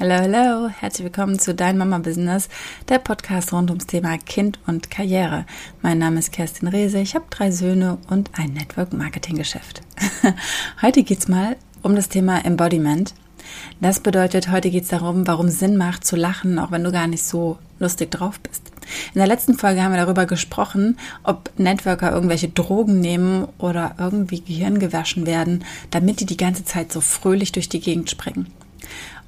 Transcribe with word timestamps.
Hallo, 0.00 0.14
hallo, 0.14 0.68
herzlich 0.68 1.04
willkommen 1.04 1.38
zu 1.38 1.54
Dein 1.54 1.78
Mama 1.78 1.98
Business, 1.98 2.48
der 2.88 2.98
Podcast 2.98 3.52
rund 3.52 3.70
ums 3.70 3.86
Thema 3.86 4.18
Kind 4.18 4.58
und 4.66 4.90
Karriere. 4.90 5.46
Mein 5.82 5.98
Name 5.98 6.18
ist 6.18 6.32
Kerstin 6.32 6.66
Rehse, 6.66 6.98
ich 6.98 7.14
habe 7.14 7.26
drei 7.30 7.52
Söhne 7.52 7.98
und 8.10 8.28
ein 8.36 8.54
Network 8.54 8.92
Marketing 8.92 9.36
Geschäft. 9.36 9.82
Heute 10.82 11.04
geht's 11.04 11.28
mal 11.28 11.54
um 11.82 11.94
das 11.94 12.08
Thema 12.08 12.44
Embodiment. 12.44 13.14
Das 13.80 14.00
bedeutet, 14.00 14.50
heute 14.50 14.70
geht's 14.70 14.88
darum, 14.88 15.28
warum 15.28 15.48
Sinn 15.48 15.76
macht 15.76 16.04
zu 16.04 16.16
lachen, 16.16 16.58
auch 16.58 16.72
wenn 16.72 16.82
du 16.82 16.90
gar 16.90 17.06
nicht 17.06 17.22
so 17.22 17.58
lustig 17.78 18.10
drauf 18.10 18.40
bist. 18.40 18.62
In 19.14 19.18
der 19.18 19.28
letzten 19.28 19.54
Folge 19.54 19.84
haben 19.84 19.92
wir 19.92 20.00
darüber 20.00 20.26
gesprochen, 20.26 20.98
ob 21.22 21.52
Networker 21.56 22.10
irgendwelche 22.10 22.48
Drogen 22.48 23.00
nehmen 23.00 23.46
oder 23.58 23.94
irgendwie 23.98 24.40
Gehirn 24.40 24.80
gewaschen 24.80 25.24
werden, 25.24 25.64
damit 25.90 26.18
die 26.18 26.26
die 26.26 26.36
ganze 26.36 26.64
Zeit 26.64 26.90
so 26.90 27.00
fröhlich 27.00 27.52
durch 27.52 27.68
die 27.68 27.80
Gegend 27.80 28.10
springen. 28.10 28.48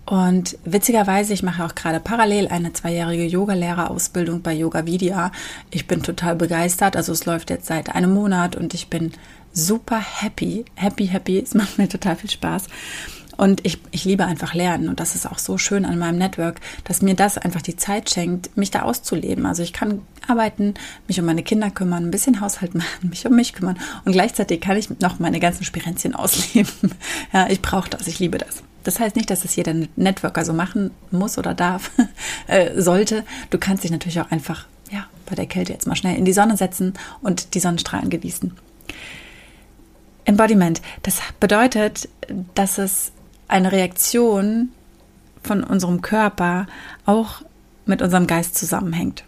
Und 0.06 0.56
witzigerweise, 0.64 1.34
ich 1.34 1.42
mache 1.42 1.64
auch 1.64 1.74
gerade 1.74 1.98
parallel 1.98 2.46
eine 2.46 2.72
zweijährige 2.72 3.26
Yogalehrerausbildung 3.26 4.40
bei 4.40 4.52
Yoga 4.52 4.86
Vidya. 4.86 5.32
Ich 5.70 5.88
bin 5.88 6.02
total 6.02 6.36
begeistert. 6.36 6.96
Also 6.96 7.12
es 7.12 7.26
läuft 7.26 7.50
jetzt 7.50 7.66
seit 7.66 7.94
einem 7.94 8.14
Monat 8.14 8.54
und 8.54 8.72
ich 8.72 8.88
bin 8.88 9.12
super 9.52 9.98
happy. 9.98 10.64
Happy, 10.76 11.06
happy. 11.06 11.40
Es 11.40 11.54
macht 11.54 11.76
mir 11.78 11.88
total 11.88 12.14
viel 12.14 12.30
Spaß. 12.30 12.66
Und 13.36 13.64
ich, 13.64 13.78
ich 13.90 14.04
liebe 14.04 14.24
einfach 14.24 14.54
Lernen. 14.54 14.88
Und 14.88 15.00
das 15.00 15.14
ist 15.14 15.26
auch 15.26 15.38
so 15.38 15.58
schön 15.58 15.84
an 15.84 15.98
meinem 15.98 16.18
Network, 16.18 16.60
dass 16.84 17.02
mir 17.02 17.14
das 17.14 17.38
einfach 17.38 17.62
die 17.62 17.76
Zeit 17.76 18.10
schenkt, 18.10 18.56
mich 18.56 18.70
da 18.70 18.82
auszuleben. 18.82 19.46
Also 19.46 19.62
ich 19.62 19.72
kann 19.72 20.02
arbeiten, 20.26 20.74
mich 21.06 21.20
um 21.20 21.26
meine 21.26 21.42
Kinder 21.42 21.70
kümmern, 21.70 22.04
ein 22.04 22.10
bisschen 22.10 22.40
Haushalt 22.40 22.74
machen, 22.74 23.08
mich 23.08 23.26
um 23.26 23.34
mich 23.34 23.52
kümmern. 23.52 23.78
Und 24.04 24.12
gleichzeitig 24.12 24.60
kann 24.60 24.76
ich 24.76 24.90
noch 25.00 25.18
meine 25.18 25.40
ganzen 25.40 25.64
Spirenzien 25.64 26.14
ausleben. 26.16 26.94
Ja, 27.32 27.48
ich 27.48 27.62
brauche 27.62 27.90
das. 27.90 28.06
Ich 28.06 28.18
liebe 28.18 28.38
das. 28.38 28.62
Das 28.84 29.00
heißt 29.00 29.16
nicht, 29.16 29.30
dass 29.30 29.44
es 29.44 29.56
jeder 29.56 29.74
Networker 29.96 30.44
so 30.44 30.52
machen 30.52 30.92
muss 31.10 31.38
oder 31.38 31.54
darf, 31.54 31.90
äh, 32.46 32.80
sollte. 32.80 33.24
Du 33.50 33.58
kannst 33.58 33.82
dich 33.82 33.90
natürlich 33.90 34.20
auch 34.20 34.30
einfach 34.30 34.66
ja, 34.90 35.06
bei 35.28 35.34
der 35.34 35.46
Kälte 35.46 35.72
jetzt 35.72 35.86
mal 35.86 35.96
schnell 35.96 36.16
in 36.16 36.24
die 36.24 36.32
Sonne 36.32 36.56
setzen 36.56 36.94
und 37.20 37.54
die 37.54 37.60
Sonnenstrahlen 37.60 38.10
genießen. 38.10 38.56
Embodiment, 40.24 40.82
das 41.02 41.20
bedeutet, 41.38 42.08
dass 42.54 42.78
es 42.78 43.12
eine 43.48 43.72
Reaktion 43.72 44.70
von 45.42 45.62
unserem 45.64 46.02
Körper 46.02 46.66
auch 47.04 47.42
mit 47.84 48.02
unserem 48.02 48.26
Geist 48.26 48.56
zusammenhängt. 48.56 49.24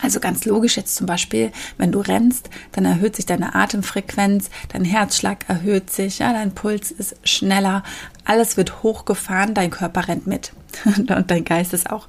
Also 0.00 0.20
ganz 0.20 0.44
logisch 0.44 0.76
jetzt 0.76 0.96
zum 0.96 1.06
Beispiel, 1.06 1.52
wenn 1.76 1.92
du 1.92 2.00
rennst, 2.00 2.50
dann 2.72 2.84
erhöht 2.84 3.14
sich 3.14 3.26
deine 3.26 3.54
Atemfrequenz, 3.54 4.50
dein 4.72 4.84
Herzschlag 4.84 5.48
erhöht 5.48 5.90
sich, 5.90 6.20
ja, 6.20 6.32
dein 6.32 6.54
Puls 6.54 6.90
ist 6.90 7.16
schneller, 7.24 7.84
alles 8.24 8.56
wird 8.56 8.82
hochgefahren, 8.82 9.54
dein 9.54 9.70
Körper 9.70 10.08
rennt 10.08 10.26
mit 10.26 10.52
und 10.84 11.30
dein 11.30 11.44
Geist 11.44 11.72
ist 11.72 11.90
auch 11.90 12.08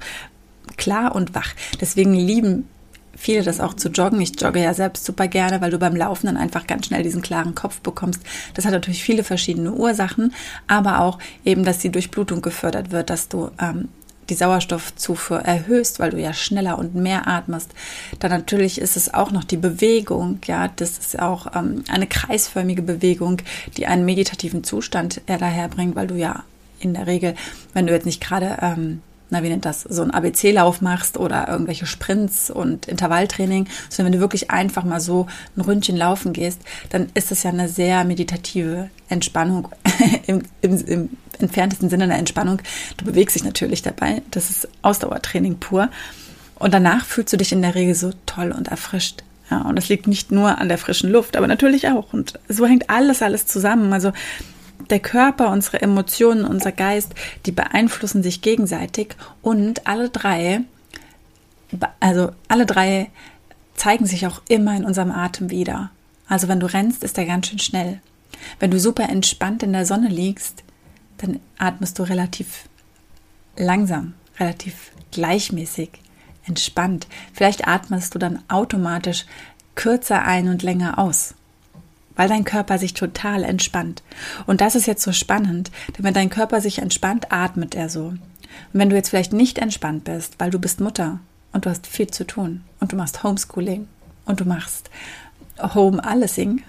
klar 0.76 1.14
und 1.14 1.34
wach. 1.34 1.54
Deswegen 1.80 2.14
lieben 2.14 2.68
viele 3.16 3.42
das 3.42 3.60
auch 3.60 3.74
zu 3.74 3.88
joggen. 3.88 4.20
Ich 4.20 4.40
jogge 4.40 4.62
ja 4.62 4.74
selbst 4.74 5.04
super 5.04 5.28
gerne, 5.28 5.60
weil 5.60 5.70
du 5.70 5.78
beim 5.78 5.96
Laufen 5.96 6.26
dann 6.26 6.36
einfach 6.36 6.66
ganz 6.66 6.86
schnell 6.86 7.02
diesen 7.02 7.22
klaren 7.22 7.54
Kopf 7.54 7.80
bekommst. 7.80 8.20
Das 8.54 8.64
hat 8.64 8.72
natürlich 8.72 9.02
viele 9.02 9.24
verschiedene 9.24 9.72
Ursachen, 9.72 10.34
aber 10.66 11.00
auch 11.00 11.18
eben, 11.44 11.64
dass 11.64 11.78
die 11.78 11.90
Durchblutung 11.90 12.42
gefördert 12.42 12.90
wird, 12.90 13.10
dass 13.10 13.28
du 13.28 13.50
ähm, 13.60 13.88
die 14.28 14.34
Sauerstoffzufuhr 14.34 15.40
erhöhst, 15.40 15.98
weil 15.98 16.10
du 16.10 16.20
ja 16.20 16.32
schneller 16.32 16.78
und 16.78 16.94
mehr 16.94 17.28
atmest, 17.28 17.72
dann 18.20 18.30
natürlich 18.30 18.80
ist 18.80 18.96
es 18.96 19.12
auch 19.12 19.30
noch 19.30 19.44
die 19.44 19.56
Bewegung, 19.56 20.38
ja, 20.46 20.68
das 20.68 20.98
ist 20.98 21.20
auch 21.20 21.54
ähm, 21.54 21.84
eine 21.88 22.06
kreisförmige 22.06 22.82
Bewegung, 22.82 23.38
die 23.76 23.86
einen 23.86 24.04
meditativen 24.04 24.64
Zustand 24.64 25.20
äh, 25.26 25.38
daherbringt, 25.38 25.94
weil 25.94 26.06
du 26.06 26.14
ja 26.14 26.44
in 26.80 26.94
der 26.94 27.06
Regel, 27.06 27.34
wenn 27.72 27.86
du 27.86 27.92
jetzt 27.92 28.06
nicht 28.06 28.22
gerade 28.22 28.58
ähm, 28.60 29.02
na, 29.30 29.42
wie 29.42 29.48
nennt 29.48 29.64
das, 29.64 29.82
so 29.82 30.02
ein 30.02 30.10
ABC-Lauf 30.10 30.80
machst 30.80 31.16
oder 31.16 31.48
irgendwelche 31.48 31.86
Sprints 31.86 32.50
und 32.50 32.86
Intervalltraining, 32.86 33.68
sondern 33.88 34.12
wenn 34.12 34.18
du 34.18 34.22
wirklich 34.22 34.50
einfach 34.50 34.84
mal 34.84 35.00
so 35.00 35.26
ein 35.56 35.62
Ründchen 35.62 35.96
laufen 35.96 36.32
gehst, 36.32 36.60
dann 36.90 37.08
ist 37.14 37.30
das 37.30 37.42
ja 37.42 37.50
eine 37.50 37.68
sehr 37.68 38.04
meditative 38.04 38.90
Entspannung, 39.08 39.68
im, 40.26 40.42
im, 40.60 40.86
im 40.86 41.08
entferntesten 41.38 41.90
Sinne 41.90 42.04
eine 42.04 42.16
Entspannung. 42.16 42.60
Du 42.96 43.04
bewegst 43.04 43.34
dich 43.36 43.44
natürlich 43.44 43.82
dabei, 43.82 44.22
das 44.30 44.50
ist 44.50 44.68
Ausdauertraining 44.82 45.58
pur. 45.58 45.90
Und 46.56 46.72
danach 46.72 47.04
fühlst 47.04 47.32
du 47.32 47.36
dich 47.36 47.52
in 47.52 47.62
der 47.62 47.74
Regel 47.74 47.94
so 47.94 48.12
toll 48.26 48.52
und 48.52 48.68
erfrischt. 48.68 49.24
Ja, 49.50 49.62
und 49.62 49.76
das 49.76 49.88
liegt 49.88 50.06
nicht 50.06 50.32
nur 50.32 50.58
an 50.58 50.68
der 50.68 50.78
frischen 50.78 51.10
Luft, 51.10 51.36
aber 51.36 51.46
natürlich 51.46 51.88
auch. 51.88 52.12
Und 52.12 52.38
so 52.48 52.66
hängt 52.66 52.88
alles, 52.88 53.20
alles 53.20 53.46
zusammen. 53.46 53.92
Also 53.92 54.12
der 54.90 55.00
Körper, 55.00 55.50
unsere 55.50 55.80
Emotionen, 55.80 56.44
unser 56.44 56.72
Geist, 56.72 57.14
die 57.46 57.52
beeinflussen 57.52 58.22
sich 58.22 58.42
gegenseitig 58.42 59.16
und 59.42 59.86
alle 59.86 60.10
drei, 60.10 60.60
also 62.00 62.32
alle 62.48 62.66
drei 62.66 63.10
zeigen 63.74 64.06
sich 64.06 64.26
auch 64.26 64.42
immer 64.48 64.76
in 64.76 64.84
unserem 64.84 65.10
Atem 65.10 65.50
wieder. 65.50 65.90
Also 66.28 66.48
wenn 66.48 66.60
du 66.60 66.72
rennst, 66.72 67.02
ist 67.02 67.18
er 67.18 67.26
ganz 67.26 67.48
schön 67.48 67.58
schnell. 67.58 68.00
Wenn 68.58 68.70
du 68.70 68.78
super 68.78 69.08
entspannt 69.08 69.62
in 69.62 69.72
der 69.72 69.86
Sonne 69.86 70.08
liegst, 70.08 70.62
dann 71.18 71.40
atmest 71.58 71.98
du 71.98 72.02
relativ 72.02 72.68
langsam, 73.56 74.14
relativ 74.38 74.92
gleichmäßig, 75.12 75.90
entspannt. 76.46 77.06
Vielleicht 77.32 77.66
atmest 77.66 78.14
du 78.14 78.18
dann 78.18 78.42
automatisch 78.48 79.26
kürzer 79.74 80.22
ein 80.24 80.48
und 80.48 80.62
länger 80.62 80.98
aus 80.98 81.34
weil 82.16 82.28
dein 82.28 82.44
Körper 82.44 82.78
sich 82.78 82.94
total 82.94 83.44
entspannt. 83.44 84.02
Und 84.46 84.60
das 84.60 84.74
ist 84.74 84.86
jetzt 84.86 85.02
so 85.02 85.12
spannend, 85.12 85.70
denn 85.96 86.04
wenn 86.04 86.14
dein 86.14 86.30
Körper 86.30 86.60
sich 86.60 86.78
entspannt, 86.78 87.32
atmet 87.32 87.74
er 87.74 87.88
so. 87.88 88.06
Und 88.06 88.20
wenn 88.72 88.90
du 88.90 88.96
jetzt 88.96 89.08
vielleicht 89.08 89.32
nicht 89.32 89.58
entspannt 89.58 90.04
bist, 90.04 90.34
weil 90.38 90.50
du 90.50 90.58
bist 90.58 90.80
Mutter 90.80 91.20
und 91.52 91.66
du 91.66 91.70
hast 91.70 91.86
viel 91.86 92.08
zu 92.08 92.26
tun 92.26 92.62
und 92.80 92.92
du 92.92 92.96
machst 92.96 93.22
Homeschooling 93.22 93.88
und 94.26 94.40
du 94.40 94.44
machst 94.44 94.90
Home 95.74 96.04
Allesing, 96.04 96.62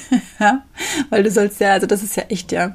ja, 0.40 0.62
weil 1.10 1.22
du 1.22 1.30
sollst 1.30 1.60
ja, 1.60 1.72
also 1.72 1.86
das 1.86 2.02
ist 2.02 2.16
ja 2.16 2.24
echt 2.24 2.52
ja 2.52 2.74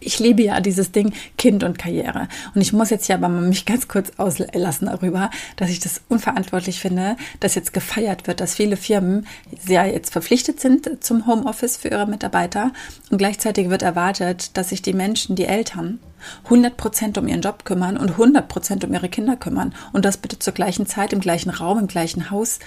ich 0.00 0.18
liebe 0.18 0.42
ja 0.42 0.60
dieses 0.60 0.92
Ding 0.92 1.12
Kind 1.38 1.64
und 1.64 1.78
Karriere. 1.78 2.28
Und 2.54 2.60
ich 2.60 2.72
muss 2.72 2.90
jetzt 2.90 3.08
ja 3.08 3.16
aber 3.16 3.28
mich 3.28 3.64
ganz 3.64 3.88
kurz 3.88 4.12
auslassen 4.18 4.86
darüber, 4.86 5.30
dass 5.56 5.70
ich 5.70 5.80
das 5.80 6.02
unverantwortlich 6.08 6.80
finde, 6.80 7.16
dass 7.40 7.54
jetzt 7.54 7.72
gefeiert 7.72 8.26
wird, 8.26 8.40
dass 8.40 8.54
viele 8.54 8.76
Firmen 8.76 9.26
sehr 9.58 9.86
jetzt 9.86 10.12
verpflichtet 10.12 10.60
sind 10.60 11.02
zum 11.02 11.26
Homeoffice 11.26 11.76
für 11.76 11.88
ihre 11.88 12.06
Mitarbeiter. 12.06 12.72
Und 13.10 13.18
gleichzeitig 13.18 13.70
wird 13.70 13.82
erwartet, 13.82 14.56
dass 14.56 14.68
sich 14.68 14.82
die 14.82 14.92
Menschen, 14.92 15.36
die 15.36 15.46
Eltern, 15.46 15.98
100 16.44 16.76
Prozent 16.76 17.18
um 17.18 17.28
ihren 17.28 17.40
Job 17.40 17.64
kümmern 17.64 17.96
und 17.96 18.12
100 18.12 18.48
Prozent 18.48 18.84
um 18.84 18.92
ihre 18.92 19.08
Kinder 19.08 19.36
kümmern. 19.36 19.74
Und 19.92 20.04
das 20.04 20.16
bitte 20.16 20.38
zur 20.38 20.54
gleichen 20.54 20.86
Zeit, 20.86 21.12
im 21.12 21.20
gleichen 21.20 21.50
Raum, 21.50 21.78
im 21.78 21.86
gleichen 21.86 22.30
Haus. 22.30 22.58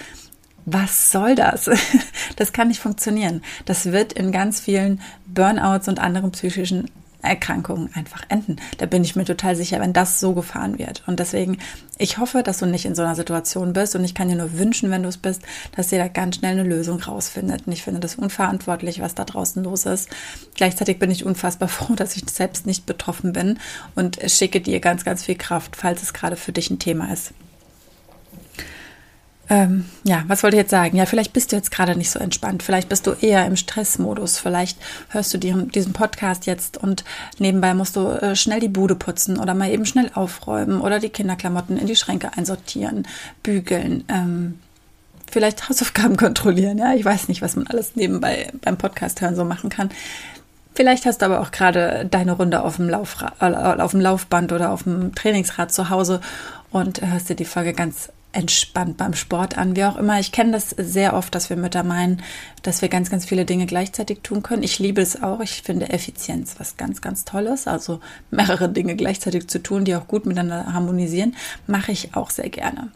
Was 0.66 1.10
soll 1.12 1.34
das? 1.34 1.70
Das 2.36 2.52
kann 2.52 2.68
nicht 2.68 2.80
funktionieren. 2.80 3.42
Das 3.66 3.92
wird 3.92 4.14
in 4.14 4.32
ganz 4.32 4.60
vielen 4.60 5.02
Burnouts 5.26 5.88
und 5.88 5.98
anderen 5.98 6.30
psychischen 6.32 6.90
Erkrankungen 7.22 7.90
einfach 7.94 8.22
enden. 8.28 8.56
Da 8.78 8.86
bin 8.86 9.04
ich 9.04 9.16
mir 9.16 9.24
total 9.24 9.56
sicher, 9.56 9.80
wenn 9.80 9.92
das 9.92 10.20
so 10.20 10.34
gefahren 10.34 10.78
wird. 10.78 11.02
Und 11.06 11.20
deswegen, 11.20 11.58
ich 11.98 12.18
hoffe, 12.18 12.42
dass 12.42 12.58
du 12.58 12.66
nicht 12.66 12.84
in 12.84 12.94
so 12.94 13.02
einer 13.02 13.14
Situation 13.14 13.72
bist 13.72 13.94
und 13.96 14.04
ich 14.04 14.14
kann 14.14 14.28
dir 14.28 14.36
nur 14.36 14.58
wünschen, 14.58 14.90
wenn 14.90 15.02
du 15.02 15.08
es 15.08 15.18
bist, 15.18 15.42
dass 15.76 15.92
ihr 15.92 15.98
da 15.98 16.08
ganz 16.08 16.36
schnell 16.36 16.52
eine 16.52 16.68
Lösung 16.68 17.00
rausfindet. 17.00 17.66
Und 17.66 17.72
ich 17.72 17.82
finde 17.82 18.00
das 18.00 18.16
unverantwortlich, 18.16 19.00
was 19.00 19.14
da 19.14 19.24
draußen 19.24 19.62
los 19.62 19.86
ist. 19.86 20.08
Gleichzeitig 20.54 20.98
bin 20.98 21.10
ich 21.10 21.24
unfassbar 21.24 21.68
froh, 21.70 21.94
dass 21.94 22.16
ich 22.16 22.28
selbst 22.30 22.66
nicht 22.66 22.86
betroffen 22.86 23.32
bin 23.32 23.58
und 23.94 24.18
schicke 24.26 24.60
dir 24.60 24.80
ganz, 24.80 25.04
ganz 25.04 25.24
viel 25.24 25.36
Kraft, 25.36 25.76
falls 25.76 26.02
es 26.02 26.12
gerade 26.12 26.36
für 26.36 26.52
dich 26.52 26.70
ein 26.70 26.78
Thema 26.78 27.12
ist. 27.12 27.32
Ähm, 29.50 29.86
ja, 30.04 30.22
was 30.28 30.44
wollte 30.44 30.56
ich 30.56 30.60
jetzt 30.60 30.70
sagen? 30.70 30.96
Ja, 30.96 31.06
vielleicht 31.06 31.32
bist 31.32 31.50
du 31.50 31.56
jetzt 31.56 31.72
gerade 31.72 31.96
nicht 31.96 32.08
so 32.08 32.20
entspannt. 32.20 32.62
Vielleicht 32.62 32.88
bist 32.88 33.08
du 33.08 33.14
eher 33.20 33.44
im 33.46 33.56
Stressmodus. 33.56 34.38
Vielleicht 34.38 34.78
hörst 35.08 35.34
du 35.34 35.38
diesen, 35.38 35.92
Podcast 35.92 36.46
jetzt 36.46 36.78
und 36.78 37.04
nebenbei 37.38 37.74
musst 37.74 37.96
du 37.96 38.06
äh, 38.06 38.36
schnell 38.36 38.60
die 38.60 38.68
Bude 38.68 38.94
putzen 38.94 39.40
oder 39.40 39.54
mal 39.54 39.68
eben 39.68 39.84
schnell 39.84 40.08
aufräumen 40.14 40.80
oder 40.80 41.00
die 41.00 41.08
Kinderklamotten 41.08 41.78
in 41.78 41.88
die 41.88 41.96
Schränke 41.96 42.30
einsortieren, 42.36 43.08
bügeln. 43.42 44.04
Ähm, 44.06 44.60
vielleicht 45.28 45.68
Hausaufgaben 45.68 46.16
kontrollieren. 46.16 46.78
Ja, 46.78 46.94
ich 46.94 47.04
weiß 47.04 47.26
nicht, 47.26 47.42
was 47.42 47.56
man 47.56 47.66
alles 47.66 47.96
nebenbei 47.96 48.52
beim 48.62 48.76
Podcast 48.76 49.20
hören 49.20 49.34
so 49.34 49.44
machen 49.44 49.68
kann. 49.68 49.90
Vielleicht 50.76 51.06
hast 51.06 51.22
du 51.22 51.26
aber 51.26 51.40
auch 51.40 51.50
gerade 51.50 52.06
deine 52.08 52.32
Runde 52.32 52.62
auf 52.62 52.76
dem, 52.76 52.88
Laufra 52.88 53.32
äh, 53.40 53.80
auf 53.82 53.90
dem 53.90 54.00
Laufband 54.00 54.52
oder 54.52 54.70
auf 54.70 54.84
dem 54.84 55.12
Trainingsrad 55.12 55.72
zu 55.72 55.90
Hause 55.90 56.20
und 56.70 57.02
hörst 57.02 57.28
dir 57.28 57.34
die 57.34 57.44
Folge 57.44 57.72
ganz 57.72 58.10
entspannt 58.32 58.96
beim 58.96 59.14
Sport 59.14 59.58
an, 59.58 59.76
wie 59.76 59.84
auch 59.84 59.96
immer. 59.96 60.20
Ich 60.20 60.32
kenne 60.32 60.52
das 60.52 60.70
sehr 60.70 61.14
oft, 61.14 61.34
dass 61.34 61.50
wir 61.50 61.56
Mütter 61.56 61.82
meinen, 61.82 62.22
dass 62.62 62.82
wir 62.82 62.88
ganz, 62.88 63.10
ganz 63.10 63.24
viele 63.24 63.44
Dinge 63.44 63.66
gleichzeitig 63.66 64.20
tun 64.22 64.42
können. 64.42 64.62
Ich 64.62 64.78
liebe 64.78 65.00
es 65.00 65.22
auch. 65.22 65.40
Ich 65.40 65.62
finde 65.62 65.90
Effizienz 65.90 66.56
was 66.58 66.76
ganz, 66.76 67.00
ganz 67.00 67.24
Tolles. 67.24 67.66
Also 67.66 68.00
mehrere 68.30 68.68
Dinge 68.68 68.96
gleichzeitig 68.96 69.48
zu 69.48 69.62
tun, 69.62 69.84
die 69.84 69.94
auch 69.96 70.06
gut 70.06 70.26
miteinander 70.26 70.72
harmonisieren, 70.72 71.36
mache 71.66 71.92
ich 71.92 72.14
auch 72.14 72.30
sehr 72.30 72.50
gerne. 72.50 72.90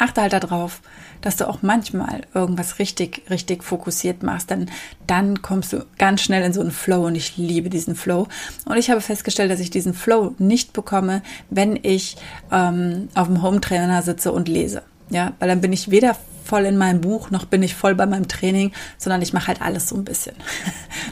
Achte 0.00 0.22
halt 0.22 0.32
darauf, 0.32 0.80
dass 1.20 1.36
du 1.36 1.48
auch 1.48 1.62
manchmal 1.62 2.22
irgendwas 2.34 2.78
richtig, 2.78 3.22
richtig 3.30 3.62
fokussiert 3.62 4.22
machst, 4.22 4.50
denn 4.50 4.70
dann 5.06 5.42
kommst 5.42 5.72
du 5.72 5.84
ganz 5.98 6.22
schnell 6.22 6.42
in 6.42 6.52
so 6.52 6.60
einen 6.60 6.70
Flow 6.70 7.06
und 7.06 7.14
ich 7.14 7.36
liebe 7.36 7.68
diesen 7.68 7.94
Flow. 7.94 8.26
Und 8.64 8.76
ich 8.78 8.90
habe 8.90 9.00
festgestellt, 9.00 9.50
dass 9.50 9.60
ich 9.60 9.70
diesen 9.70 9.94
Flow 9.94 10.34
nicht 10.38 10.72
bekomme, 10.72 11.22
wenn 11.50 11.78
ich 11.82 12.16
ähm, 12.50 13.08
auf 13.14 13.26
dem 13.26 13.42
Home 13.42 13.60
Trainer 13.60 14.02
sitze 14.02 14.32
und 14.32 14.48
lese. 14.48 14.82
Ja, 15.10 15.32
weil 15.38 15.48
dann 15.48 15.60
bin 15.60 15.72
ich 15.72 15.90
weder 15.90 16.16
voll 16.44 16.64
in 16.64 16.78
meinem 16.78 17.00
Buch, 17.00 17.30
noch 17.30 17.44
bin 17.44 17.62
ich 17.62 17.74
voll 17.74 17.94
bei 17.94 18.06
meinem 18.06 18.28
Training, 18.28 18.72
sondern 18.96 19.22
ich 19.22 19.32
mache 19.32 19.48
halt 19.48 19.60
alles 19.60 19.88
so 19.88 19.96
ein 19.96 20.04
bisschen. 20.04 20.36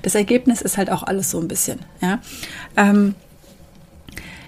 Das 0.03 0.15
Ergebnis 0.15 0.63
ist 0.63 0.79
halt 0.79 0.91
auch 0.91 1.03
alles 1.03 1.31
so 1.31 1.41
ein 1.41 1.49
bisschen. 1.49 1.81
Ja. 2.01 2.21
Ähm, 2.77 3.15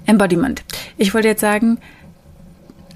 Embodiment. 0.06 0.62
Ich 0.96 1.12
wollte 1.12 1.28
jetzt 1.28 1.40
sagen, 1.40 1.78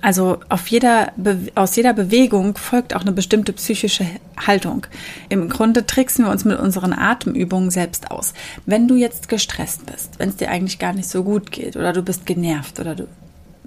also 0.05 0.37
auf 0.51 0.67
jeder 0.67 1.13
aus 1.55 1.77
jeder 1.77 1.95
Bewegung 1.95 2.59
folgt 2.59 2.95
auch 2.95 3.01
eine 3.01 3.13
bestimmte 3.13 3.55
psychische 3.55 4.05
Haltung. 4.37 4.87
Im 5.31 5.49
Grunde 5.49 5.87
tricksen 5.87 6.27
wir 6.27 6.31
uns 6.31 6.45
mit 6.45 6.59
unseren 6.59 6.93
Atemübungen 6.93 7.71
selbst 7.71 8.11
aus. 8.11 8.35
Wenn 8.67 8.87
du 8.87 8.97
jetzt 8.97 9.31
gestresst 9.31 9.87
bist, 9.87 10.19
wenn 10.19 10.29
es 10.29 10.37
dir 10.37 10.51
eigentlich 10.51 10.79
gar 10.79 10.93
nicht 10.93 11.09
so 11.09 11.25
gut 11.25 11.51
geht 11.51 11.77
oder 11.77 11.95
du 11.95 12.03
bist 12.03 12.27
genervt 12.27 12.81
oder 12.81 12.95
du 12.95 13.09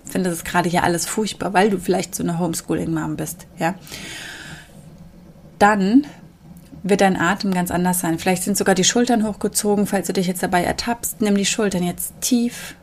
finde 0.05 0.29
das 0.29 0.43
gerade 0.43 0.69
hier 0.69 0.83
alles 0.83 1.07
furchtbar, 1.07 1.53
weil 1.53 1.71
du 1.71 1.79
vielleicht 1.79 2.13
so 2.13 2.21
eine 2.21 2.37
Homeschooling-Mom 2.37 3.15
bist, 3.15 3.47
ja, 3.57 3.73
dann 5.57 6.05
wird 6.83 7.01
dein 7.01 7.19
Atem 7.19 7.51
ganz 7.51 7.71
anders 7.71 7.99
sein. 7.99 8.19
Vielleicht 8.19 8.43
sind 8.43 8.57
sogar 8.57 8.75
die 8.75 8.83
Schultern 8.83 9.27
hochgezogen, 9.27 9.87
falls 9.87 10.05
du 10.05 10.13
dich 10.13 10.27
jetzt 10.27 10.43
dabei 10.43 10.63
ertappst. 10.63 11.19
Nimm 11.19 11.33
die 11.33 11.47
Schultern 11.47 11.81
jetzt 11.81 12.13
tief 12.21 12.75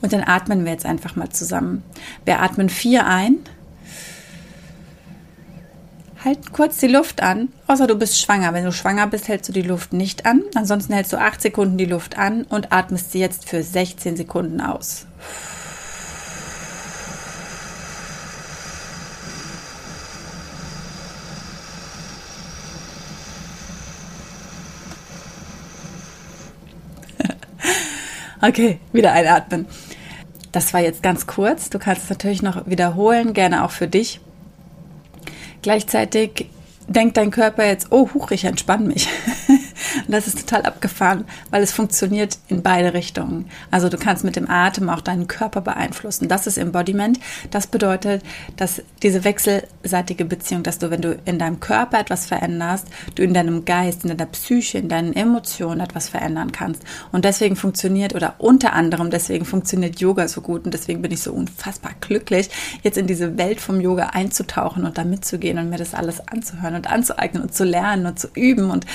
und 0.00 0.12
dann 0.12 0.22
atmen 0.22 0.64
wir 0.64 0.72
jetzt 0.72 0.86
einfach 0.86 1.16
mal 1.16 1.30
zusammen. 1.30 1.82
Wir 2.24 2.40
atmen 2.40 2.68
vier 2.68 3.06
ein. 3.06 3.38
Halt 6.24 6.52
kurz 6.52 6.78
die 6.78 6.88
Luft 6.88 7.22
an, 7.22 7.48
außer 7.68 7.86
du 7.86 7.94
bist 7.96 8.20
schwanger. 8.20 8.52
Wenn 8.52 8.64
du 8.64 8.72
schwanger 8.72 9.06
bist, 9.06 9.28
hältst 9.28 9.48
du 9.48 9.52
die 9.52 9.62
Luft 9.62 9.92
nicht 9.92 10.26
an. 10.26 10.42
Ansonsten 10.54 10.92
hältst 10.92 11.12
du 11.12 11.18
acht 11.18 11.40
Sekunden 11.40 11.78
die 11.78 11.84
Luft 11.84 12.18
an 12.18 12.42
und 12.44 12.72
atmest 12.72 13.12
sie 13.12 13.20
jetzt 13.20 13.48
für 13.48 13.62
16 13.62 14.16
Sekunden 14.16 14.60
aus. 14.60 15.06
Okay, 28.46 28.78
wieder 28.92 29.12
einatmen. 29.12 29.66
Das 30.52 30.72
war 30.72 30.80
jetzt 30.80 31.02
ganz 31.02 31.26
kurz. 31.26 31.68
Du 31.68 31.78
kannst 31.78 32.04
es 32.04 32.10
natürlich 32.10 32.42
noch 32.42 32.66
wiederholen, 32.66 33.32
gerne 33.32 33.64
auch 33.64 33.72
für 33.72 33.88
dich. 33.88 34.20
Gleichzeitig 35.62 36.46
denkt 36.86 37.16
dein 37.16 37.32
Körper 37.32 37.66
jetzt, 37.66 37.88
oh, 37.90 38.08
huch, 38.14 38.30
ich 38.30 38.44
entspanne 38.44 38.86
mich. 38.86 39.08
Und 40.06 40.12
das 40.12 40.26
ist 40.26 40.40
total 40.40 40.62
abgefahren, 40.62 41.24
weil 41.50 41.62
es 41.62 41.72
funktioniert 41.72 42.38
in 42.48 42.62
beide 42.62 42.94
Richtungen. 42.94 43.50
Also 43.70 43.88
du 43.88 43.98
kannst 43.98 44.24
mit 44.24 44.36
dem 44.36 44.48
Atem 44.48 44.88
auch 44.88 45.00
deinen 45.00 45.26
Körper 45.28 45.60
beeinflussen. 45.60 46.28
Das 46.28 46.46
ist 46.46 46.58
Embodiment. 46.58 47.18
Das 47.50 47.66
bedeutet, 47.66 48.22
dass 48.56 48.82
diese 49.02 49.24
wechselseitige 49.24 50.24
Beziehung, 50.24 50.62
dass 50.62 50.78
du, 50.78 50.90
wenn 50.90 51.02
du 51.02 51.18
in 51.24 51.38
deinem 51.38 51.60
Körper 51.60 51.98
etwas 51.98 52.26
veränderst, 52.26 52.86
du 53.14 53.22
in 53.22 53.34
deinem 53.34 53.64
Geist, 53.64 54.04
in 54.04 54.10
deiner 54.10 54.30
Psyche, 54.30 54.78
in 54.78 54.88
deinen 54.88 55.12
Emotionen 55.12 55.80
etwas 55.80 56.08
verändern 56.08 56.52
kannst. 56.52 56.82
Und 57.12 57.24
deswegen 57.24 57.56
funktioniert 57.56 58.14
oder 58.14 58.34
unter 58.38 58.72
anderem 58.72 59.10
deswegen 59.10 59.44
funktioniert 59.44 60.00
Yoga 60.00 60.28
so 60.28 60.40
gut 60.40 60.64
und 60.64 60.74
deswegen 60.74 61.02
bin 61.02 61.10
ich 61.10 61.20
so 61.20 61.32
unfassbar 61.32 61.92
glücklich, 62.00 62.50
jetzt 62.82 62.98
in 62.98 63.06
diese 63.06 63.38
Welt 63.38 63.60
vom 63.60 63.80
Yoga 63.80 64.10
einzutauchen 64.12 64.84
und 64.84 64.98
da 64.98 65.04
mitzugehen 65.04 65.58
und 65.58 65.70
mir 65.70 65.78
das 65.78 65.94
alles 65.94 66.26
anzuhören 66.28 66.74
und 66.74 66.86
anzueignen 66.86 67.42
und 67.42 67.54
zu 67.54 67.64
lernen 67.64 68.06
und 68.06 68.18
zu 68.18 68.28
üben. 68.34 68.70
Und 68.70 68.86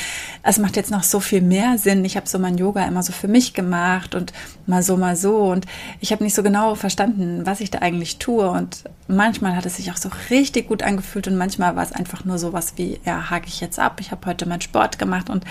es 0.44 0.60
macht 0.60 0.76
jetzt 0.76 0.92
noch 0.92 1.01
so 1.04 1.20
viel 1.20 1.42
mehr 1.42 1.78
Sinn. 1.78 2.06
Ich 2.06 2.16
habe 2.18 2.28
so 2.28 2.40
mein 2.40 2.58
Yoga 2.58 2.86
immer 2.86 3.04
so 3.04 3.12
für 3.12 3.28
mich 3.28 3.54
gemacht 3.54 4.16
und 4.16 4.34
mal 4.66 4.84
so, 4.84 4.98
mal 4.98 5.16
so. 5.16 5.38
Und 5.38 5.66
ich 6.00 6.12
habe 6.12 6.24
nicht 6.24 6.36
so 6.36 6.44
genau 6.44 6.76
verstanden, 6.76 7.46
was 7.46 7.62
ich 7.62 7.72
da 7.72 7.80
eigentlich 7.80 8.18
tue. 8.18 8.50
Und 8.50 8.84
manchmal 9.08 9.56
hat 9.56 9.66
es 9.66 9.78
sich 9.78 9.92
auch 9.92 9.98
so 9.98 10.10
richtig 10.30 10.68
gut 10.68 10.84
angefühlt 10.84 11.28
und 11.28 11.38
manchmal 11.38 11.76
war 11.76 11.84
es 11.84 11.92
einfach 11.92 12.26
nur 12.26 12.38
so 12.38 12.54
was 12.54 12.78
wie, 12.78 13.00
ja, 13.06 13.30
hake 13.30 13.48
ich 13.48 13.62
jetzt 13.62 13.80
ab. 13.80 14.00
Ich 14.00 14.12
habe 14.12 14.26
heute 14.26 14.46
meinen 14.48 14.62
Sport 14.62 15.00
gemacht 15.00 15.30
und 15.30 15.46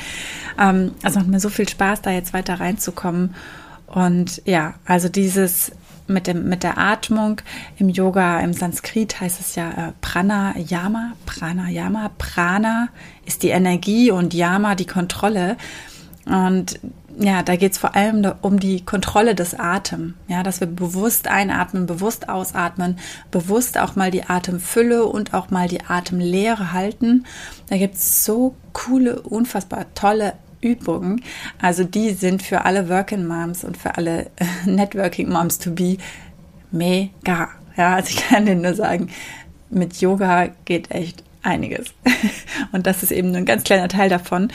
ähm, 0.58 0.92
es 1.02 1.14
macht 1.14 1.28
mir 1.28 1.40
so 1.40 1.48
viel 1.48 1.68
Spaß, 1.68 2.02
da 2.02 2.10
jetzt 2.10 2.32
weiter 2.32 2.60
reinzukommen. 2.60 3.34
Und 3.86 4.42
ja, 4.44 4.74
also 4.84 5.08
dieses 5.08 5.72
mit, 6.12 6.26
dem, 6.26 6.48
mit 6.48 6.62
der 6.62 6.78
Atmung 6.78 7.40
im 7.78 7.88
Yoga, 7.88 8.40
im 8.40 8.52
Sanskrit 8.52 9.20
heißt 9.20 9.40
es 9.40 9.54
ja 9.54 9.70
äh, 9.70 9.92
Pranayama, 10.00 11.12
Pranayama, 11.26 12.10
Prana 12.18 12.88
ist 13.24 13.42
die 13.42 13.50
Energie 13.50 14.10
und 14.10 14.34
Yama 14.34 14.74
die 14.74 14.86
Kontrolle. 14.86 15.56
Und 16.26 16.80
ja, 17.18 17.42
da 17.42 17.56
geht 17.56 17.72
es 17.72 17.78
vor 17.78 17.96
allem 17.96 18.32
um 18.40 18.60
die 18.60 18.84
Kontrolle 18.84 19.34
des 19.34 19.58
Atems. 19.58 20.14
Ja, 20.28 20.42
dass 20.42 20.60
wir 20.60 20.66
bewusst 20.66 21.28
einatmen, 21.28 21.86
bewusst 21.86 22.28
ausatmen, 22.28 22.98
bewusst 23.30 23.78
auch 23.78 23.96
mal 23.96 24.10
die 24.10 24.24
Atemfülle 24.24 25.04
und 25.04 25.34
auch 25.34 25.50
mal 25.50 25.68
die 25.68 25.84
Atemlehre 25.84 26.72
halten. 26.72 27.26
Da 27.68 27.76
gibt 27.76 27.96
es 27.96 28.24
so 28.24 28.54
coole, 28.72 29.20
unfassbar 29.20 29.86
tolle 29.94 30.34
Übungen. 30.60 31.22
Also 31.60 31.84
die 31.84 32.10
sind 32.10 32.42
für 32.42 32.64
alle 32.64 32.88
Working 32.88 33.26
Moms 33.26 33.64
und 33.64 33.76
für 33.76 33.96
alle 33.96 34.30
Networking 34.64 35.28
Moms 35.28 35.58
to 35.58 35.70
be 35.72 35.96
mega. 36.70 37.48
Ja, 37.76 37.94
also 37.94 38.10
ich 38.10 38.28
kann 38.28 38.46
dir 38.46 38.56
nur 38.56 38.74
sagen, 38.74 39.08
mit 39.70 40.00
Yoga 40.00 40.48
geht 40.64 40.90
echt 40.90 41.22
einiges. 41.42 41.86
Und 42.72 42.86
das 42.86 43.02
ist 43.02 43.12
eben 43.12 43.28
nur 43.28 43.38
ein 43.38 43.46
ganz 43.46 43.64
kleiner 43.64 43.88
Teil 43.88 44.08
davon. 44.08 44.48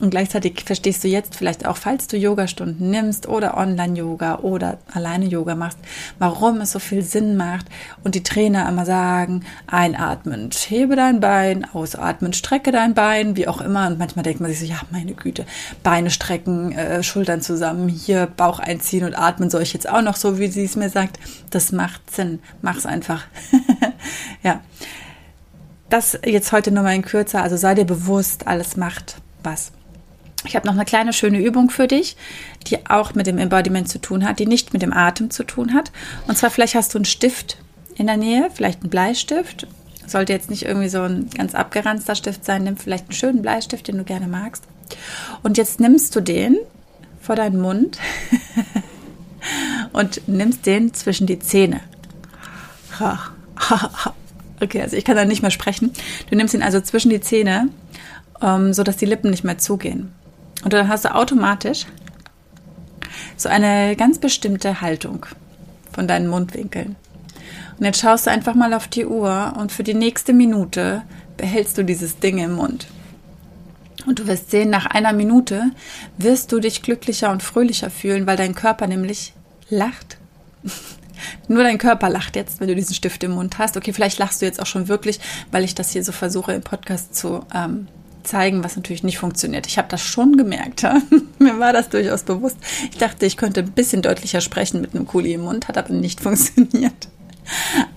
Und 0.00 0.10
gleichzeitig 0.10 0.62
verstehst 0.64 1.04
du 1.04 1.08
jetzt 1.08 1.36
vielleicht 1.36 1.64
auch, 1.64 1.76
falls 1.76 2.08
du 2.08 2.16
Yogastunden 2.16 2.90
nimmst 2.90 3.28
oder 3.28 3.56
Online-Yoga 3.56 4.40
oder 4.40 4.78
alleine 4.92 5.26
Yoga 5.26 5.54
machst, 5.54 5.78
warum 6.18 6.60
es 6.60 6.72
so 6.72 6.80
viel 6.80 7.02
Sinn 7.02 7.36
macht 7.36 7.66
und 8.02 8.16
die 8.16 8.24
Trainer 8.24 8.68
immer 8.68 8.84
sagen, 8.84 9.44
einatmen, 9.68 10.50
hebe 10.66 10.96
dein 10.96 11.20
Bein, 11.20 11.64
ausatmen, 11.72 12.32
strecke 12.32 12.72
dein 12.72 12.94
Bein, 12.94 13.36
wie 13.36 13.46
auch 13.46 13.60
immer. 13.60 13.86
Und 13.86 14.00
manchmal 14.00 14.24
denkt 14.24 14.40
man 14.40 14.50
sich 14.50 14.58
so, 14.58 14.66
ja, 14.66 14.80
meine 14.90 15.12
Güte, 15.12 15.46
Beine 15.84 16.10
strecken, 16.10 16.72
äh, 16.72 17.04
Schultern 17.04 17.40
zusammen, 17.40 17.88
hier 17.88 18.26
Bauch 18.26 18.58
einziehen 18.58 19.04
und 19.04 19.16
atmen 19.16 19.50
soll 19.50 19.62
ich 19.62 19.72
jetzt 19.72 19.88
auch 19.88 20.02
noch 20.02 20.16
so, 20.16 20.40
wie 20.40 20.48
sie 20.48 20.64
es 20.64 20.74
mir 20.74 20.88
sagt. 20.88 21.20
Das 21.50 21.70
macht 21.70 22.10
Sinn. 22.10 22.40
Mach's 22.60 22.86
einfach. 22.86 23.24
ja. 24.42 24.62
Das 25.92 26.18
jetzt 26.24 26.52
heute 26.52 26.70
nur 26.70 26.84
mal 26.84 26.94
in 26.94 27.02
kürzer, 27.02 27.42
also 27.42 27.58
sei 27.58 27.74
dir 27.74 27.84
bewusst, 27.84 28.46
alles 28.46 28.78
macht 28.78 29.16
was. 29.42 29.72
Ich 30.46 30.56
habe 30.56 30.66
noch 30.66 30.72
eine 30.72 30.86
kleine 30.86 31.12
schöne 31.12 31.38
Übung 31.38 31.68
für 31.68 31.86
dich, 31.86 32.16
die 32.66 32.88
auch 32.88 33.12
mit 33.12 33.26
dem 33.26 33.36
Embodiment 33.36 33.90
zu 33.90 33.98
tun 34.00 34.26
hat, 34.26 34.38
die 34.38 34.46
nicht 34.46 34.72
mit 34.72 34.80
dem 34.80 34.94
Atem 34.94 35.28
zu 35.28 35.44
tun 35.44 35.74
hat. 35.74 35.92
Und 36.26 36.38
zwar 36.38 36.48
vielleicht 36.48 36.76
hast 36.76 36.94
du 36.94 36.98
einen 36.98 37.04
Stift 37.04 37.58
in 37.94 38.06
der 38.06 38.16
Nähe, 38.16 38.48
vielleicht 38.54 38.80
einen 38.80 38.88
Bleistift. 38.88 39.66
Sollte 40.06 40.32
jetzt 40.32 40.48
nicht 40.48 40.64
irgendwie 40.64 40.88
so 40.88 41.02
ein 41.02 41.28
ganz 41.28 41.54
abgeranzter 41.54 42.14
Stift 42.14 42.46
sein, 42.46 42.64
nimm 42.64 42.78
vielleicht 42.78 43.08
einen 43.08 43.12
schönen 43.12 43.42
Bleistift, 43.42 43.86
den 43.86 43.98
du 43.98 44.04
gerne 44.04 44.28
magst. 44.28 44.64
Und 45.42 45.58
jetzt 45.58 45.78
nimmst 45.78 46.16
du 46.16 46.22
den 46.22 46.56
vor 47.20 47.36
deinen 47.36 47.60
Mund 47.60 47.98
und 49.92 50.26
nimmst 50.26 50.64
den 50.64 50.94
zwischen 50.94 51.26
die 51.26 51.38
Zähne. 51.38 51.80
Okay, 54.62 54.80
also 54.80 54.96
ich 54.96 55.04
kann 55.04 55.16
dann 55.16 55.26
nicht 55.26 55.42
mehr 55.42 55.50
sprechen. 55.50 55.92
Du 56.30 56.36
nimmst 56.36 56.54
ihn 56.54 56.62
also 56.62 56.80
zwischen 56.80 57.10
die 57.10 57.20
Zähne, 57.20 57.68
ähm, 58.40 58.72
sodass 58.72 58.96
die 58.96 59.06
Lippen 59.06 59.30
nicht 59.30 59.42
mehr 59.42 59.58
zugehen. 59.58 60.12
Und 60.62 60.72
dann 60.72 60.86
hast 60.86 61.04
du 61.04 61.12
automatisch 61.12 61.86
so 63.36 63.48
eine 63.48 63.96
ganz 63.96 64.18
bestimmte 64.18 64.80
Haltung 64.80 65.26
von 65.92 66.06
deinen 66.06 66.28
Mundwinkeln. 66.28 66.94
Und 67.76 67.84
jetzt 67.84 68.00
schaust 68.00 68.26
du 68.26 68.30
einfach 68.30 68.54
mal 68.54 68.72
auf 68.72 68.86
die 68.86 69.04
Uhr 69.04 69.54
und 69.58 69.72
für 69.72 69.82
die 69.82 69.94
nächste 69.94 70.32
Minute 70.32 71.02
behältst 71.36 71.76
du 71.76 71.84
dieses 71.84 72.20
Ding 72.20 72.38
im 72.38 72.52
Mund. 72.52 72.86
Und 74.06 74.20
du 74.20 74.28
wirst 74.28 74.52
sehen, 74.52 74.70
nach 74.70 74.86
einer 74.86 75.12
Minute 75.12 75.72
wirst 76.18 76.52
du 76.52 76.60
dich 76.60 76.82
glücklicher 76.82 77.32
und 77.32 77.42
fröhlicher 77.42 77.90
fühlen, 77.90 78.28
weil 78.28 78.36
dein 78.36 78.54
Körper 78.54 78.86
nämlich 78.86 79.32
lacht. 79.68 80.18
Nur 81.52 81.64
dein 81.64 81.76
Körper 81.76 82.08
lacht 82.08 82.34
jetzt, 82.36 82.60
wenn 82.60 82.68
du 82.68 82.74
diesen 82.74 82.94
Stift 82.94 83.22
im 83.24 83.32
Mund 83.32 83.58
hast. 83.58 83.76
Okay, 83.76 83.92
vielleicht 83.92 84.18
lachst 84.18 84.40
du 84.40 84.46
jetzt 84.46 84.60
auch 84.60 84.66
schon 84.66 84.88
wirklich, 84.88 85.20
weil 85.50 85.64
ich 85.64 85.74
das 85.74 85.90
hier 85.90 86.02
so 86.02 86.10
versuche 86.10 86.52
im 86.52 86.62
Podcast 86.62 87.14
zu 87.14 87.44
ähm, 87.54 87.88
zeigen, 88.22 88.64
was 88.64 88.76
natürlich 88.76 89.02
nicht 89.02 89.18
funktioniert. 89.18 89.66
Ich 89.66 89.76
habe 89.76 89.88
das 89.88 90.00
schon 90.00 90.38
gemerkt. 90.38 90.80
Ja? 90.80 90.96
Mir 91.38 91.58
war 91.58 91.74
das 91.74 91.90
durchaus 91.90 92.22
bewusst. 92.22 92.56
Ich 92.90 92.96
dachte, 92.96 93.26
ich 93.26 93.36
könnte 93.36 93.60
ein 93.60 93.72
bisschen 93.72 94.00
deutlicher 94.00 94.40
sprechen 94.40 94.80
mit 94.80 94.94
einem 94.94 95.06
Kuli 95.06 95.34
im 95.34 95.42
Mund, 95.42 95.68
hat 95.68 95.76
aber 95.76 95.92
nicht 95.92 96.20
funktioniert. 96.22 97.08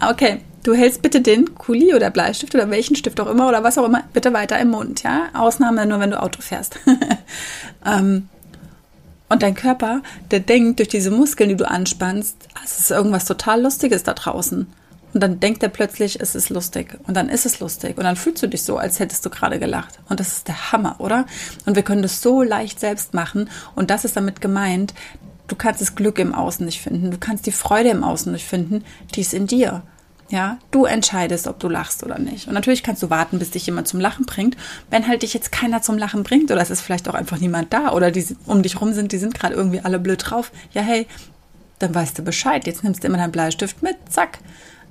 Okay, 0.06 0.42
du 0.64 0.74
hältst 0.74 1.02
bitte 1.02 1.22
den 1.22 1.56
Kuli 1.56 1.94
oder 1.94 2.10
Bleistift 2.10 2.56
oder 2.56 2.70
welchen 2.70 2.98
Stift 2.98 3.22
auch 3.22 3.28
immer 3.28 3.48
oder 3.48 3.64
was 3.64 3.78
auch 3.78 3.86
immer 3.86 4.04
bitte 4.12 4.34
weiter 4.34 4.60
im 4.60 4.72
Mund. 4.72 5.04
Ja, 5.04 5.30
Ausnahme 5.34 5.86
nur, 5.86 6.02
wenn 6.02 6.12
du 6.12 6.22
Auto 6.22 6.42
fährst. 6.42 6.78
ähm, 7.86 8.28
und 9.30 9.42
dein 9.42 9.56
Körper, 9.56 10.02
der 10.32 10.40
denkt 10.40 10.80
durch 10.80 10.90
diese 10.90 11.12
Muskeln, 11.12 11.50
die 11.50 11.56
du 11.56 11.70
anspannst, 11.70 12.38
es 12.64 12.80
ist 12.80 12.92
irgendwas 12.92 13.26
total 13.26 13.62
Lustiges 13.62 14.04
da 14.04 14.14
draußen. 14.14 14.68
Und 15.14 15.22
dann 15.22 15.40
denkt 15.40 15.64
er 15.64 15.70
plötzlich, 15.70 16.20
es 16.20 16.36
ist 16.36 16.50
lustig. 16.50 16.98
Und 17.08 17.16
dann 17.16 17.30
ist 17.30 17.46
es 17.46 17.62
lustig. 17.62 17.98
Und 17.98 18.04
dann 18.04 18.18
fühlst 18.18 18.44
du 18.44 18.48
dich 18.48 18.64
so, 18.64 18.78
als 18.78 19.00
hättest 19.00 19.26
du 19.26 19.30
gerade 19.30 19.60
gelacht. 19.60 19.98
Und 20.10 20.20
das 20.20 20.34
ist 20.34 20.48
der 20.50 20.74
Hammer, 20.74 20.98
oder? 21.00 21.26
Und 21.66 21.76
wir 21.76 21.84
können 21.84 22.02
das 22.02 22.22
so 22.22 22.44
leicht 22.44 22.82
selbst 22.82 23.14
machen. 23.14 23.50
Und 23.76 23.90
das 23.90 24.04
ist 24.04 24.18
damit 24.18 24.42
gemeint, 24.42 24.94
du 25.48 25.56
kannst 25.56 25.80
das 25.80 25.96
Glück 25.96 26.20
im 26.20 26.36
Außen 26.36 26.66
nicht 26.66 26.82
finden. 26.82 27.12
Du 27.12 27.18
kannst 27.18 27.46
die 27.46 27.54
Freude 27.54 27.90
im 27.90 28.04
Außen 28.04 28.32
nicht 28.32 28.46
finden. 28.46 28.84
Die 29.16 29.22
ist 29.22 29.34
in 29.34 29.48
dir. 29.48 29.84
Ja, 30.30 30.58
du 30.72 30.86
entscheidest, 30.86 31.48
ob 31.48 31.60
du 31.60 31.70
lachst 31.70 32.04
oder 32.04 32.18
nicht. 32.18 32.48
Und 32.48 32.56
natürlich 32.56 32.82
kannst 32.82 33.04
du 33.04 33.12
warten, 33.12 33.38
bis 33.38 33.52
dich 33.52 33.68
jemand 33.68 33.88
zum 33.88 34.00
Lachen 34.00 34.26
bringt. 34.26 34.58
Wenn 34.90 35.08
halt 35.08 35.22
dich 35.22 35.36
jetzt 35.36 35.52
keiner 35.52 35.84
zum 35.84 36.00
Lachen 36.00 36.24
bringt 36.24 36.50
oder 36.50 36.62
es 36.62 36.72
ist 36.72 36.82
vielleicht 36.82 37.08
auch 37.08 37.14
einfach 37.14 37.38
niemand 37.38 37.72
da 37.72 37.92
oder 37.92 38.10
die 38.10 38.26
um 38.48 38.64
dich 38.64 38.82
rum 38.82 38.94
sind, 38.94 39.12
die 39.12 39.18
sind 39.18 39.36
gerade 39.36 39.54
irgendwie 39.54 39.82
alle 39.82 40.00
blöd 40.00 40.24
drauf. 40.26 40.52
Ja, 40.74 40.82
hey, 40.82 41.06
dann 41.78 41.94
weißt 41.94 42.18
du 42.18 42.24
Bescheid. 42.24 42.66
Jetzt 42.66 42.84
nimmst 42.84 43.04
du 43.04 43.08
immer 43.08 43.18
deinen 43.18 43.32
Bleistift 43.32 43.84
mit, 43.84 43.98
zack, 44.10 44.40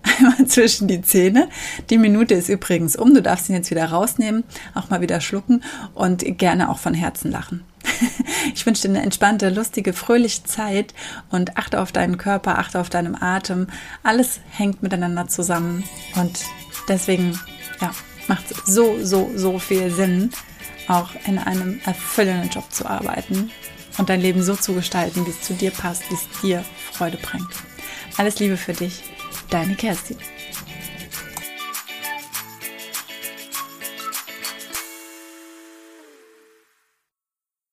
einmal 0.19 0.47
zwischen 0.47 0.87
die 0.87 1.03
Zähne. 1.03 1.49
Die 1.91 1.99
Minute 1.99 2.35
ist 2.35 2.49
übrigens 2.49 2.95
um. 2.95 3.13
Du 3.13 3.23
darfst 3.23 3.49
ihn 3.49 3.57
jetzt 3.57 3.71
wieder 3.73 3.87
rausnehmen, 3.87 4.45
auch 4.75 4.91
mal 4.91 5.01
wieder 5.01 5.21
schlucken 5.21 5.65
und 5.95 6.25
gerne 6.39 6.69
auch 6.71 6.79
von 6.79 6.95
Herzen 6.95 7.33
lachen. 7.33 7.65
Ich 8.55 8.67
wünsche 8.67 8.83
dir 8.83 8.91
eine 8.91 9.03
entspannte, 9.03 9.49
lustige, 9.49 9.93
fröhliche 9.93 10.45
Zeit 10.45 10.95
und 11.31 11.57
achte 11.57 11.81
auf 11.81 11.93
deinen 11.93 12.19
Körper, 12.19 12.59
achte 12.59 12.79
auf 12.79 12.91
deinen 12.91 13.21
Atem. 13.21 13.69
Alles 14.03 14.41
hängt 14.51 14.83
miteinander 14.83 15.29
zusammen 15.29 15.85
und 16.15 16.41
deswegen 16.89 17.39
ja, 17.81 17.93
macht 18.29 18.51
es 18.51 18.59
so, 18.67 18.99
so, 19.03 19.31
so 19.35 19.59
viel 19.59 19.91
Sinn, 19.91 20.31
auch 20.89 21.11
in 21.27 21.39
einem 21.39 21.81
erfüllenden 21.85 22.51
Job 22.51 22.71
zu 22.71 22.87
arbeiten 22.87 23.51
und 23.99 24.09
dein 24.09 24.21
Leben 24.21 24.43
so 24.43 24.55
zu 24.55 24.75
gestalten, 24.75 25.27
wie 25.27 25.31
es 25.31 25.41
zu 25.41 25.55
dir 25.55 25.71
passt, 25.71 26.09
wie 26.11 26.15
es 26.15 26.41
dir 26.43 26.65
Freude 26.93 27.17
bringt. 27.17 27.51
Alles 28.17 28.39
Liebe 28.39 28.57
für 28.57 28.73
dich, 28.73 29.03
deine 29.51 29.75
Kerstin. 29.75 30.19